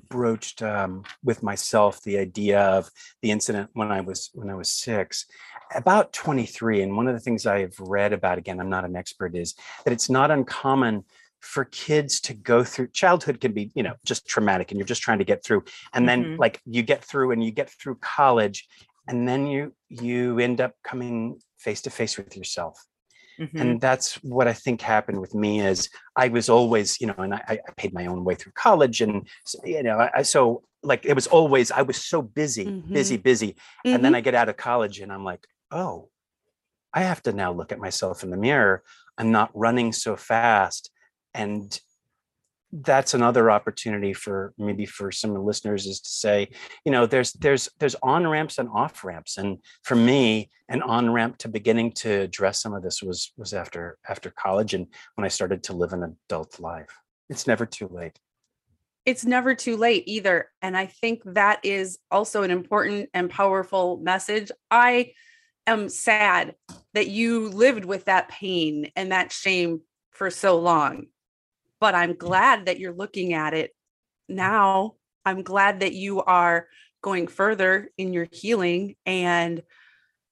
[0.08, 2.90] broached um, with myself the idea of
[3.22, 5.26] the incident when I was when I was six,
[5.74, 6.82] about 23.
[6.82, 9.92] And one of the things I've read about, again, I'm not an expert, is that
[9.92, 11.04] it's not uncommon
[11.40, 15.02] for kids to go through childhood can be you know just traumatic and you're just
[15.02, 16.40] trying to get through and then mm-hmm.
[16.40, 18.66] like you get through and you get through college
[19.08, 22.82] and then you you end up coming face to face with yourself
[23.38, 23.58] Mm-hmm.
[23.58, 27.34] And that's what I think happened with me is I was always, you know, and
[27.34, 29.00] I, I paid my own way through college.
[29.00, 29.26] And,
[29.64, 32.92] you know, I, so like it was always, I was so busy, mm-hmm.
[32.92, 33.56] busy, busy.
[33.84, 34.16] And then mm-hmm.
[34.16, 36.08] I get out of college and I'm like, oh,
[36.92, 38.82] I have to now look at myself in the mirror.
[39.18, 40.90] I'm not running so fast.
[41.32, 41.78] And
[42.82, 46.48] that's another opportunity for maybe for some listeners is to say
[46.84, 51.12] you know there's there's there's on ramps and off ramps and for me an on
[51.12, 55.24] ramp to beginning to address some of this was was after after college and when
[55.24, 56.98] i started to live an adult life.
[57.30, 58.18] It's never too late.
[59.06, 60.50] It's never too late either.
[60.60, 64.50] And i think that is also an important and powerful message.
[64.70, 65.12] I
[65.66, 66.56] am sad
[66.94, 71.06] that you lived with that pain and that shame for so long
[71.80, 73.70] but I'm glad that you're looking at it
[74.28, 74.94] now.
[75.24, 76.68] I'm glad that you are
[77.02, 79.62] going further in your healing and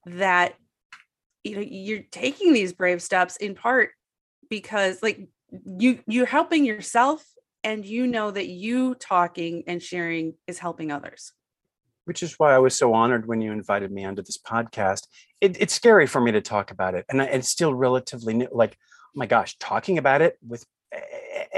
[0.07, 0.55] that
[1.45, 3.91] you know you're taking these brave steps in part
[4.49, 5.29] because like
[5.67, 7.25] you you're helping yourself
[7.63, 11.33] and you know that you talking and sharing is helping others
[12.05, 15.07] which is why I was so honored when you invited me onto this podcast.
[15.41, 18.49] It, it's scary for me to talk about it, and it's still relatively new.
[18.51, 18.77] Like,
[19.07, 20.99] oh my gosh, talking about it with eh,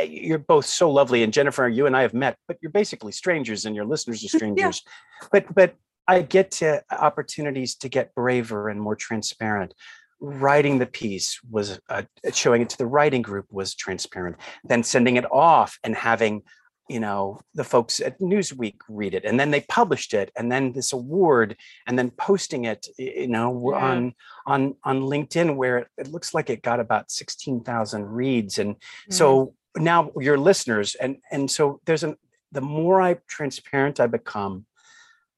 [0.03, 3.65] you're both so lovely, and Jennifer, you and I have met, but you're basically strangers,
[3.65, 4.83] and your listeners are strangers.
[4.85, 5.29] yeah.
[5.33, 5.75] But but
[6.07, 9.75] I get to opportunities to get braver and more transparent.
[10.21, 12.03] Writing the piece was uh,
[12.33, 14.37] showing it to the writing group was transparent.
[14.65, 16.43] Then sending it off and having
[16.89, 20.73] you know the folks at newsweek read it and then they published it and then
[20.73, 23.79] this award and then posting it you know yeah.
[23.79, 24.15] on
[24.47, 29.13] on on linkedin where it, it, looks like it got about 16000 reads and mm-hmm.
[29.13, 32.17] so now your listeners and and so there's an
[32.53, 34.67] the more i transparent i become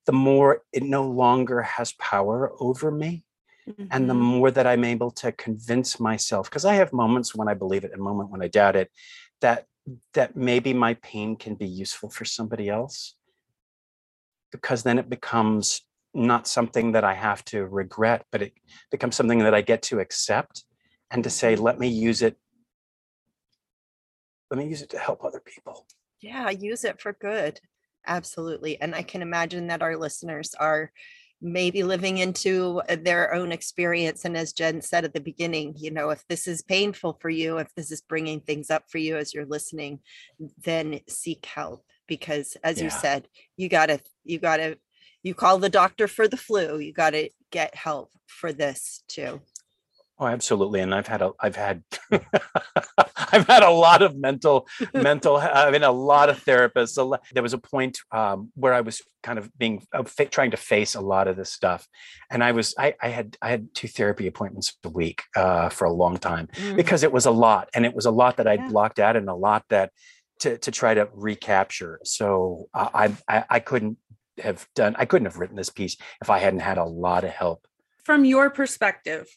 [0.06, 3.24] the more it no longer has power over me
[3.68, 3.86] mm-hmm.
[3.90, 4.22] and the mm-hmm.
[4.22, 7.92] more that i'm able to convince myself because i have moments when i believe it
[7.92, 8.90] and moment when i doubt it
[9.40, 9.64] that
[10.14, 13.14] that maybe my pain can be useful for somebody else
[14.52, 15.82] because then it becomes
[16.16, 18.52] not something that I have to regret, but it
[18.90, 20.64] becomes something that I get to accept
[21.10, 21.62] and to say, mm-hmm.
[21.62, 22.36] let me use it.
[24.50, 25.86] Let me use it to help other people.
[26.20, 27.60] Yeah, use it for good.
[28.06, 28.80] Absolutely.
[28.80, 30.92] And I can imagine that our listeners are
[31.42, 34.24] maybe living into uh, their own experience.
[34.24, 37.58] And as Jen said at the beginning, you know, if this is painful for you,
[37.58, 40.00] if this is bringing things up for you as you're listening,
[40.64, 42.84] then seek help because as yeah.
[42.84, 44.78] you said, you got to, you got to,
[45.22, 49.40] you call the doctor for the flu, you got to get help for this too.
[50.18, 50.80] Oh, absolutely.
[50.80, 55.36] And I've had a, I've had, I've had a lot of mental, mental.
[55.42, 56.96] I mean, a lot of therapists.
[57.04, 60.56] Lot, There was a point um, where I was kind of being uh, trying to
[60.56, 61.86] face a lot of this stuff,
[62.30, 65.84] and I was, I, I had, I had two therapy appointments a week uh, for
[65.84, 66.76] a long time mm.
[66.76, 68.68] because it was a lot, and it was a lot that I'd yeah.
[68.68, 69.92] blocked out, and a lot that
[70.40, 72.00] to to try to recapture.
[72.04, 73.98] So uh, I, I, I couldn't
[74.38, 77.30] have done, I couldn't have written this piece if I hadn't had a lot of
[77.30, 77.66] help.
[78.04, 79.28] From your perspective,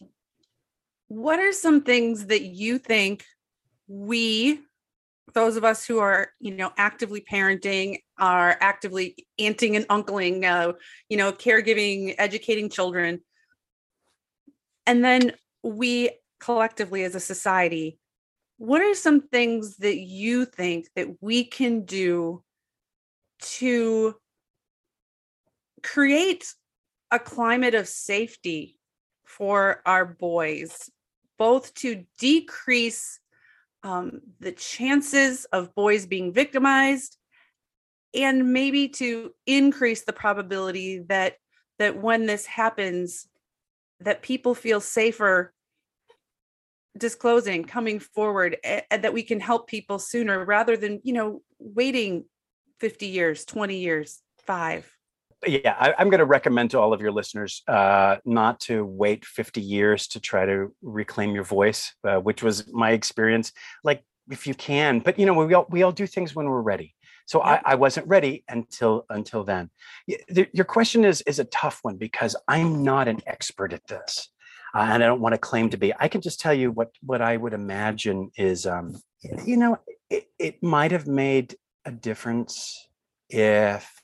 [1.09, 3.25] what are some things that you think
[3.87, 4.61] we
[5.33, 10.73] those of us who are you know actively parenting are actively aunting and uncling uh,
[11.09, 13.21] you know caregiving educating children?
[14.85, 17.99] And then we collectively as a society
[18.57, 22.43] what are some things that you think that we can do
[23.39, 24.15] to
[25.81, 26.53] create
[27.09, 28.77] a climate of safety
[29.23, 30.89] for our boys
[31.39, 33.19] both to decrease
[33.81, 37.17] um, the chances of boys being victimized
[38.13, 41.35] and maybe to increase the probability that
[41.77, 43.27] that when this happens
[44.01, 45.53] that people feel safer
[46.97, 52.25] disclosing coming forward and that we can help people sooner rather than you know waiting
[52.79, 54.98] 50 years 20 years 5
[55.47, 59.25] yeah, I, am going to recommend to all of your listeners uh, not to wait
[59.25, 63.51] 50 years to try to reclaim your voice, uh, which was my experience.
[63.83, 66.61] Like, if you can, but you know, we all we all do things when we're
[66.61, 66.93] ready.
[67.25, 69.69] So I, I wasn't ready until until then.
[70.53, 74.29] Your question is is a tough one because I'm not an expert at this,
[74.75, 75.93] uh, and I don't want to claim to be.
[75.99, 79.01] I can just tell you what what I would imagine is, um,
[79.45, 79.77] you know,
[80.09, 82.87] it, it might have made a difference
[83.29, 83.98] if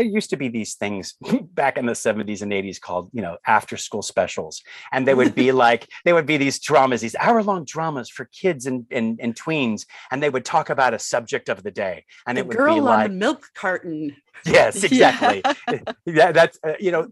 [0.00, 1.14] there used to be these things
[1.52, 4.62] back in the 70s and 80s called you know after school specials.
[4.92, 8.24] And they would be like they would be these dramas these hour long dramas for
[8.24, 9.84] kids and, and, and tweens.
[10.10, 12.06] And they would talk about a subject of the day.
[12.26, 14.16] And the it would girl be like the milk carton.
[14.46, 15.42] Yes exactly.
[15.44, 17.08] Yeah, yeah that's uh, you know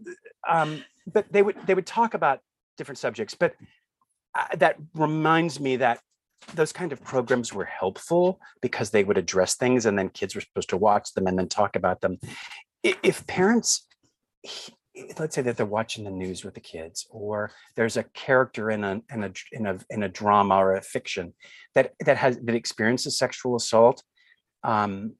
[0.47, 2.39] um but they would they would talk about
[2.75, 3.35] different subjects.
[3.35, 3.53] But
[4.33, 5.99] uh, that reminds me that
[6.55, 10.41] those kind of programs were helpful because they would address things and then kids were
[10.41, 12.17] supposed to watch them and then talk about them
[12.83, 13.87] if parents
[15.17, 18.83] let's say that they're watching the news with the kids or there's a character in
[18.83, 21.33] a in a in a, in a drama or a fiction
[21.75, 24.03] that that has that experiences sexual assault
[24.63, 25.13] um,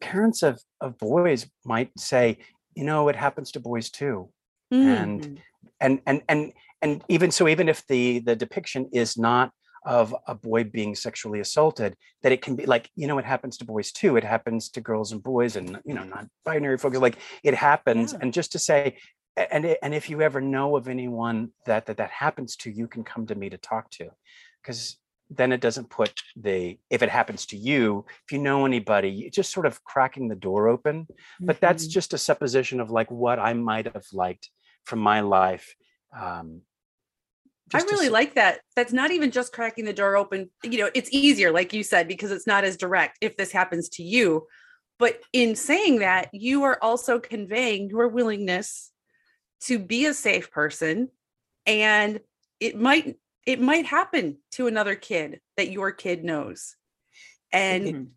[0.00, 2.38] parents of of boys might say
[2.74, 4.28] you know it happens to boys too
[4.72, 5.02] mm.
[5.02, 5.40] and
[5.80, 6.52] and and and
[6.82, 9.52] and even so even if the the depiction is not
[9.84, 13.56] of a boy being sexually assaulted that it can be like you know it happens
[13.56, 17.16] to boys too it happens to girls and boys and you know non-binary folks like
[17.44, 18.18] it happens yeah.
[18.22, 18.96] and just to say
[19.36, 23.04] and and if you ever know of anyone that that that happens to you can
[23.04, 24.08] come to me to talk to
[24.62, 24.98] because
[25.30, 29.52] then it doesn't put the if it happens to you if you know anybody just
[29.52, 31.06] sort of cracking the door open
[31.40, 31.90] but that's Mhm.
[31.90, 34.50] just a supposition of like what i might have liked
[34.84, 35.74] from my life
[36.18, 36.62] um
[37.74, 38.60] I just to really like that.
[38.76, 40.50] That's not even just cracking the door open.
[40.62, 43.88] You know, it's easier, like you said, because it's not as direct if this happens
[43.90, 44.46] to you.
[44.98, 48.90] But in saying that, you are also conveying your willingness
[49.62, 51.10] to be a safe person.
[51.66, 52.20] And
[52.60, 53.16] it might
[53.46, 56.76] it might happen to another kid that your kid knows.
[57.52, 58.08] And Mhm.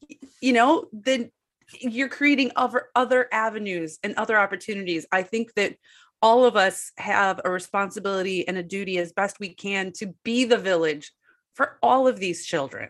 [0.41, 1.31] you know, then
[1.79, 5.05] you're creating other other avenues and other opportunities.
[5.11, 5.77] I think that
[6.21, 10.45] all of us have a responsibility and a duty as best we can to be
[10.45, 11.11] the village
[11.53, 12.89] for all of these children.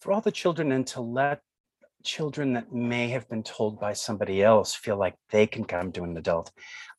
[0.00, 1.40] for all the children and to let
[2.04, 6.04] children that may have been told by somebody else feel like they can come to
[6.04, 6.52] an adult.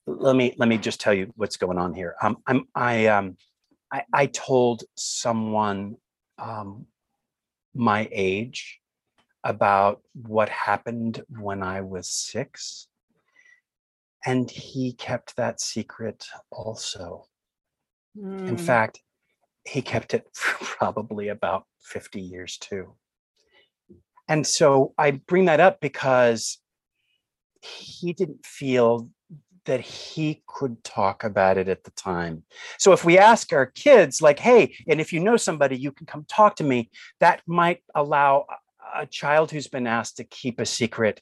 [0.08, 2.16] Let me let me just tell you what's going on here.
[2.22, 3.38] Um i'm i um
[3.92, 5.98] i i told someone
[6.40, 6.88] um
[7.76, 8.80] my age
[9.44, 12.88] about what happened when i was six
[14.26, 17.28] and he kept that secret also
[18.48, 18.60] in Mm.
[18.60, 19.02] fact,
[19.66, 22.96] he kept it for probably about 50 years too.
[24.28, 26.58] And so I bring that up because
[27.62, 29.10] he didn't feel
[29.66, 32.44] that he could talk about it at the time.
[32.78, 36.06] So if we ask our kids, like, hey, and if you know somebody, you can
[36.06, 38.46] come talk to me, that might allow
[38.96, 41.22] a child who's been asked to keep a secret,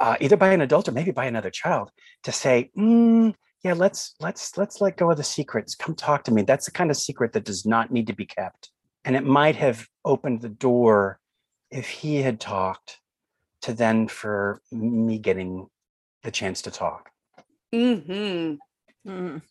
[0.00, 1.90] uh, either by an adult or maybe by another child,
[2.24, 3.34] to say, "Mm,
[3.66, 6.70] yeah let's let's let's let go of the secrets come talk to me that's the
[6.70, 8.70] kind of secret that does not need to be kept
[9.04, 11.18] and it might have opened the door
[11.70, 13.00] if he had talked
[13.62, 15.66] to then for me getting
[16.22, 17.10] the chance to talk
[17.74, 18.58] Mhm.
[19.06, 19.42] Mm.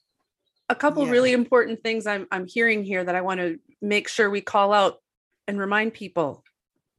[0.69, 1.11] A couple Yeah.
[1.11, 4.71] really important things I'm I'm hearing here that I want to make sure we call
[4.71, 5.01] out
[5.47, 6.43] and remind people.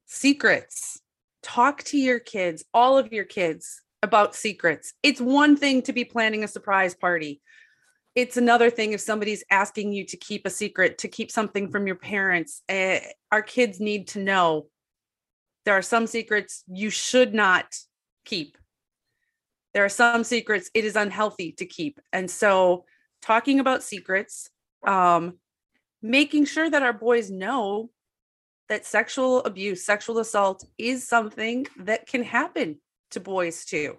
[0.04, 1.00] Secrets.
[1.46, 4.94] Talk to your kids, all of your kids about secrets.
[5.04, 7.40] It's one thing to be planning a surprise party.
[8.16, 11.86] It's another thing if somebody's asking you to keep a secret, to keep something from
[11.86, 12.62] your parents.
[12.68, 12.98] Eh,
[13.30, 14.66] our kids need to know
[15.64, 17.76] there are some secrets you should not
[18.24, 18.58] keep.
[19.72, 22.00] There are some secrets it is unhealthy to keep.
[22.12, 22.86] And so,
[23.22, 24.50] talking about secrets,
[24.84, 25.38] um,
[26.02, 27.90] making sure that our boys know
[28.68, 32.80] that sexual abuse, sexual assault is something that can happen
[33.12, 33.98] to boys too.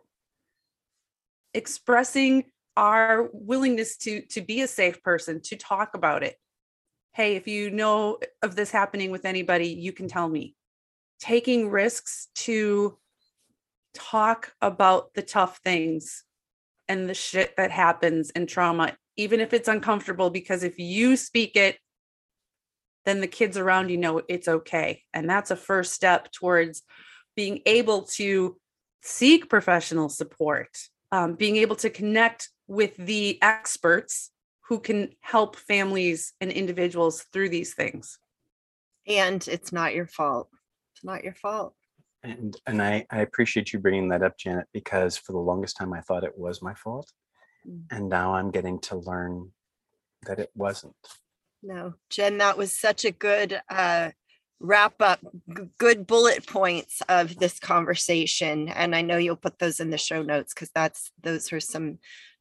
[1.54, 2.46] Expressing
[2.76, 6.36] our willingness to to be a safe person, to talk about it.
[7.14, 10.56] Hey, if you know of this happening with anybody, you can tell me.
[11.20, 12.98] Taking risks to
[13.96, 16.24] talk about the tough things
[16.88, 21.56] and the shit that happens and trauma, even if it's uncomfortable, because if you speak
[21.56, 21.80] it,
[23.08, 25.04] then the kids around you know it's okay.
[25.14, 26.84] And that's a first step towards
[27.36, 28.58] being able to
[29.02, 30.70] seek professional support,
[31.12, 34.32] um, being able to connect with the experts
[34.68, 38.20] who can help families and individuals through these things.
[39.08, 40.50] And it's not your fault.
[40.94, 41.74] It's not your fault.
[42.24, 45.94] and and i i appreciate you bringing that up janet because for the longest time
[45.94, 47.10] i thought it was my fault
[47.68, 47.84] Mm.
[47.92, 49.52] and now i'm getting to learn
[50.28, 50.96] that it wasn't
[51.64, 54.12] No, Jen, that was such a good uh,
[54.60, 55.20] wrap up,
[55.56, 58.70] g- good bullet points of this conversation.
[58.70, 62.00] And I know you'll put those in the show notes because that's those are some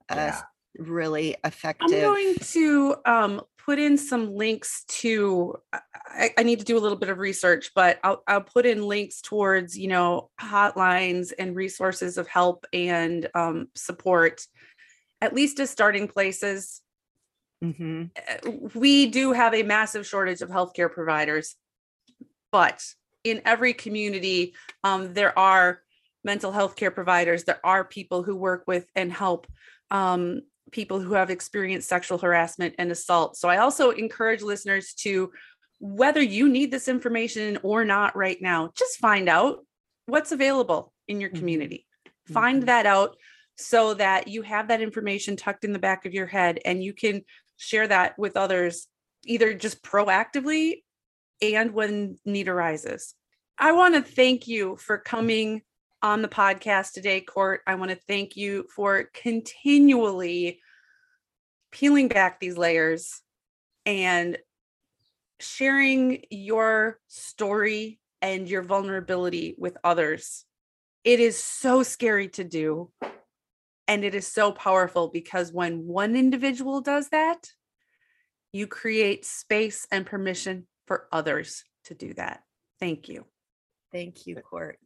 [0.08, 0.42] uh, Yeah.
[0.78, 5.56] really effective I'm going to um, put in some links to.
[5.72, 8.86] I, I need to do a little bit of research, but I'll I'll put in
[8.86, 14.46] links towards you know hotlines and resources of help and um, support,
[15.20, 16.80] at least as starting places.
[17.64, 18.10] Mhm.
[18.16, 21.56] uh, we do have a massive shortage of healthcare providers,
[22.52, 22.84] but
[23.24, 24.54] in every community,
[24.84, 25.82] um, there are
[26.22, 27.44] mental health care providers.
[27.44, 29.46] There are people who work with and help
[29.90, 30.42] um,
[30.72, 33.36] people who have experienced sexual harassment and assault.
[33.36, 35.32] So I also encourage listeners to,
[35.78, 39.64] whether you need this information or not right now, just find out
[40.06, 41.38] what's available in your Mhm.
[41.38, 41.86] community.
[42.32, 42.66] Find Mhm.
[42.66, 43.16] that out
[43.56, 46.92] so that you have that information tucked in the back of your head and you
[46.92, 47.24] can
[47.56, 48.88] share that with others
[49.24, 50.82] either just proactively
[51.42, 53.14] and when need arises.
[53.58, 55.62] I want to thank you for coming
[56.02, 57.62] on the podcast today, Court.
[57.66, 60.60] I want to thank you for continually
[61.72, 63.20] peeling back these layers
[63.84, 64.38] and
[65.40, 70.44] sharing your story and your vulnerability with others.
[71.04, 72.90] It is so scary to do.
[73.88, 77.50] And it is so powerful because when one individual does that,
[78.52, 82.42] you create space and permission for others to do that.
[82.80, 83.24] Thank you.
[83.92, 84.78] Thank you, Court.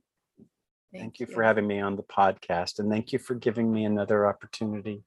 [0.92, 4.26] Thank, you for having me on the podcast and thank you for giving me another
[4.26, 5.04] opportunity,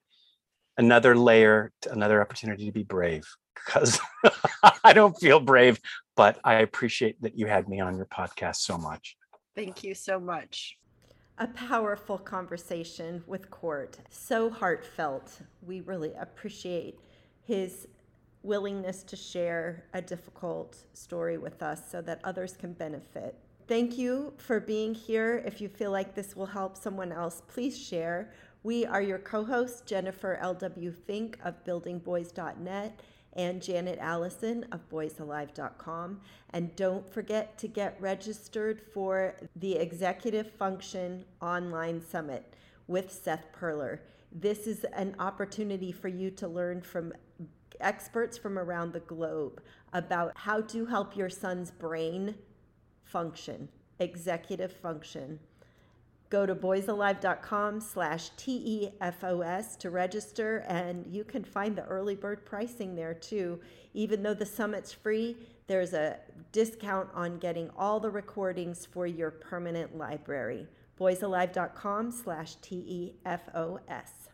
[0.78, 3.24] another layer, another opportunity to be brave
[3.54, 4.00] because
[4.84, 5.78] I don't feel brave,
[6.16, 9.16] but I appreciate that you had me on your podcast so much.
[9.54, 10.78] Thank you so much.
[11.38, 13.98] A powerful conversation with Court.
[14.08, 15.40] So heartfelt.
[15.66, 17.00] We really appreciate
[17.42, 17.88] his
[18.44, 23.34] willingness to share a difficult story with us so that others can benefit.
[23.66, 25.42] Thank you for being here.
[25.44, 28.30] If you feel like this will help someone else, please share.
[28.62, 30.92] We are your co hosts, Jennifer L.W.
[30.92, 33.00] Fink of buildingboys.net
[33.34, 36.20] and Janet Allison of boysalive.com.
[36.50, 42.54] And don't forget to get registered for the Executive Function Online Summit
[42.86, 44.00] with Seth Perler.
[44.32, 47.12] This is an opportunity for you to learn from
[47.80, 49.62] experts from around the globe
[49.92, 52.34] about how to help your son's brain
[53.02, 53.68] function,
[53.98, 55.38] executive function.
[56.34, 62.96] Go to boysalive.com slash TEFOS to register, and you can find the early bird pricing
[62.96, 63.60] there too.
[63.92, 65.36] Even though the summit's free,
[65.68, 66.18] there's a
[66.50, 70.66] discount on getting all the recordings for your permanent library.
[70.98, 74.33] boysalive.com slash TEFOS.